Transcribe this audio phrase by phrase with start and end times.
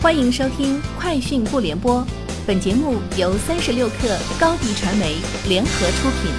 [0.00, 2.00] 欢迎收听《快讯不联播》，
[2.46, 5.16] 本节目由三十六克高低传媒
[5.48, 6.30] 联合出品。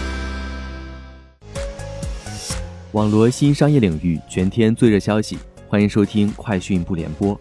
[2.94, 5.38] 网罗新商业领域全天最热消息，
[5.68, 7.36] 欢迎收听《快讯不联播》。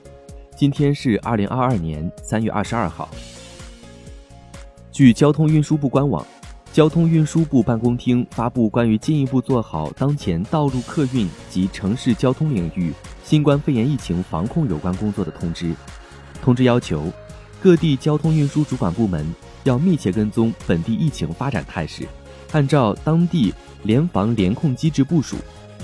[0.57, 3.09] 今天是二零二二年三月二十二号。
[4.91, 6.27] 据交通运输部官网，
[6.73, 12.93] 交通运输部办公厅发布关于进一步做好当前道路客运及城市交通领域
[13.23, 15.73] 新冠肺炎疫情防控有关工作的通知。
[16.43, 17.13] 通知要求，
[17.61, 19.27] 各地交通运输主管部门
[19.65, 22.07] 要密切跟踪本地疫情发展态势，
[22.53, 25.37] 按照当地联防联控机制部署，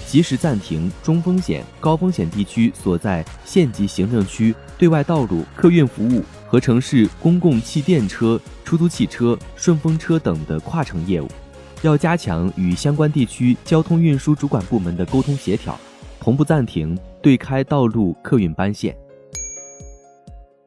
[0.07, 11.29] 及时暂停中风险、高风险地区所在县级行政区对外道路客运服务和城市公共汽电车、出租汽车、顺风车等的跨城业务。
[11.83, 15.79] 要加强与相关地区交通运输主管部门的沟通协调，
[16.19, 18.97] 同步暂停对开道路客运班线。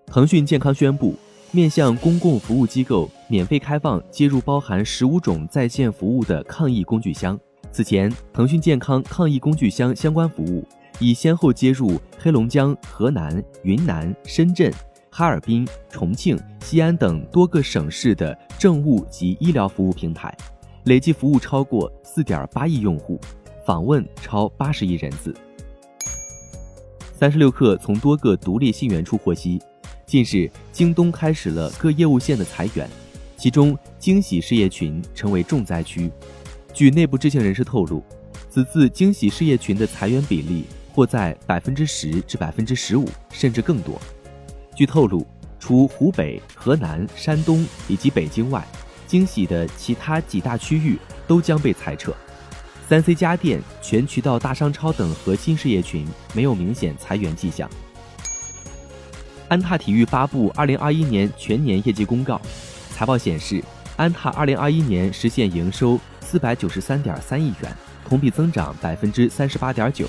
[0.09, 1.13] 腾讯健康宣布，
[1.51, 7.37] 面向公共服务机构免费开放接入包含十五种在线服务的抗疫工具箱。
[7.73, 10.65] 此前，腾讯健康抗疫工具箱相关服务
[10.99, 14.73] 已先后接入黑龙江、河南、云南、深圳、
[15.11, 20.35] 哈尔滨、重庆、西安等多个省市的政务及医疗服务平台，
[20.85, 23.19] 累计服务超过四点八亿用户，
[23.65, 25.35] 访问超八十亿人次。
[27.13, 29.61] 三十六氪从多个独立信源处获悉。
[30.07, 32.89] 近日，京东开始了各业务线的裁员，
[33.35, 36.09] 其中惊喜事业群成为重灾区。
[36.73, 38.01] 据内部知情人士透露，
[38.49, 40.63] 此次惊喜事业群的裁员比例
[40.93, 43.99] 或在百分之十至百分之十五，甚至更多。
[44.73, 45.27] 据透露，
[45.59, 48.65] 除湖北、河南、山东以及北京外，
[49.07, 50.97] 惊喜的其他几大区域
[51.27, 52.15] 都将被裁撤。
[52.87, 57.69] 三 C 家电、全渠道大商超等核心事业群没有明显裁员迹象。
[59.49, 62.41] 安踏体育发布二零二一年全年业绩公告，
[62.91, 63.63] 财报显示，
[63.95, 67.73] 安踏二零二一年实现营收四百九十三点三亿元，
[68.07, 70.05] 同比增长百分之三十八点九，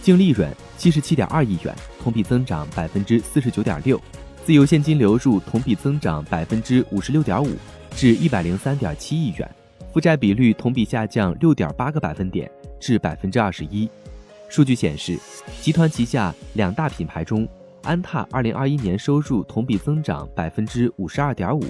[0.00, 4.00] 净利润七十七点二亿元，同比增长百分之四十九点六，
[4.42, 7.54] 自由现金流入同比增长百分之五十六点五，
[7.94, 9.50] 至一百零三点七亿元，
[9.92, 12.50] 负债比率同比下降六点八个百分点
[12.80, 13.86] 至百分之二十一。
[14.48, 15.18] 数据显示，
[15.60, 17.46] 集团旗下两大品牌中。
[17.82, 21.62] 安踏二零二一年收入同比增长百分之五十二点五，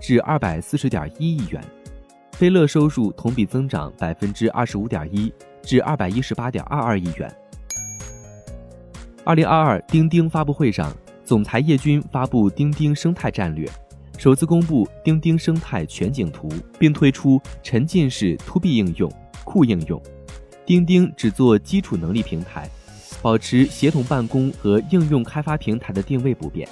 [0.00, 1.60] 至二百四十点一亿元；
[2.32, 5.32] 飞乐收入同比增长百分之二十五点一，
[5.62, 7.30] 至二百一十八点二二亿元。
[9.24, 10.94] 二零二二钉钉发布会上，
[11.24, 13.68] 总裁叶军发布钉钉生态战略，
[14.16, 16.48] 首次公布钉钉生态全景图，
[16.78, 19.12] 并推出沉浸式 To B 应用、
[19.44, 20.00] 酷应用。
[20.64, 22.68] 钉钉只做基础能力平台。
[23.22, 26.68] 保持协同办公和应用开发平台的定位不变，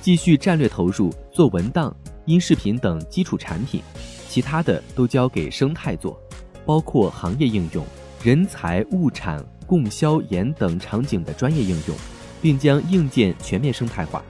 [0.00, 1.94] 继续战略投入做文档、
[2.26, 3.82] 音视频等基础产品，
[4.28, 6.20] 其他的都交给生态做，
[6.64, 7.84] 包括行业应用、
[8.22, 11.96] 人才、物产、供销研等场景的专业应用，
[12.40, 14.22] 并将硬件全面生态化。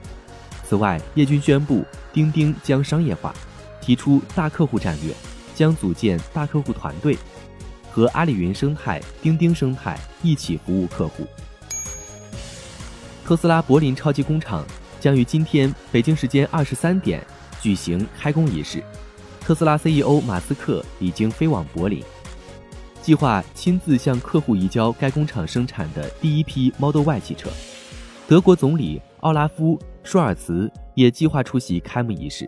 [0.65, 3.35] 此外，叶军宣布，钉钉将商业化，
[3.81, 5.15] 提出大客户战略，
[5.55, 7.17] 将组建大客户团队，
[7.97, 11.27] 和阿里云生态、钉钉生态一起服务客户。
[13.25, 14.67] 特斯拉柏林超级工厂
[15.01, 17.27] 将于今天北京时间二十三点
[17.59, 18.85] 举行开工仪式。
[19.41, 22.05] 特斯拉 CEO 马斯克已经飞往柏林，
[23.01, 27.49] 计划亲自向客户移交该工厂生产的第一批 Model Y 汽车。
[28.29, 32.47] 德国总理奥拉夫·舒尔茨也计划出席开幕仪式。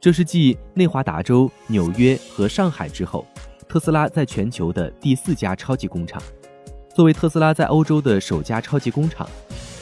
[0.00, 3.24] 这是继内华达州、纽约和上海之后，
[3.70, 6.20] 特斯拉在全球的第四家超级工厂。
[6.92, 9.30] 作为特斯拉在欧洲的首家超级工厂。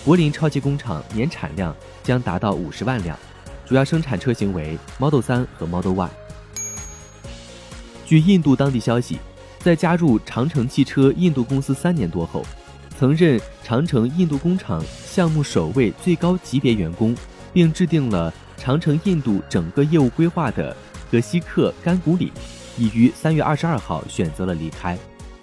[0.05, 3.19] 柏林超级工厂年产量将达到五十万辆，
[3.65, 6.11] 主要生产车型为 Model 3和 Model Y。
[8.05, 9.19] 据印度当地消息，
[9.61, 12.45] 在加入长城汽车印度公司三年多后，
[12.99, 17.17] 曾任长城印度工厂项目首位最高级别员工，
[17.55, 20.77] 并制定了长城印度整个业务规划的
[21.11, 22.31] 格西克·甘古里，
[22.79, 24.97] 已于三月二十二号选择了离开。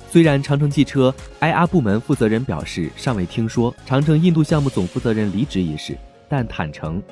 [0.10, 5.98] 虽然长城汽车 IR 部门负责人表示尚未听说长城印度项目总负责人离职一事，
[6.30, 7.04] 但坦诚，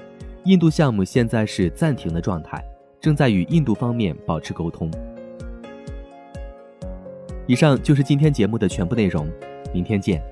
[0.45, 2.63] 印度项目现在是暂停的状态，
[3.01, 4.89] 正在与印度方面保持沟通。
[7.45, 9.29] 以上就是今天节目的全部内容，
[9.73, 10.23] 明天见。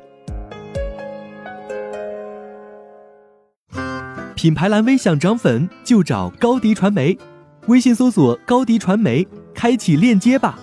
[4.34, 7.18] 品牌蓝 V 想涨粉就找高迪传媒，
[7.68, 9.28] 微信搜索高迪传媒，
[9.62, 10.58] 开启链接吧。